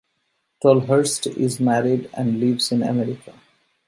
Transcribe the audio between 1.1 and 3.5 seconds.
is married and lives in America.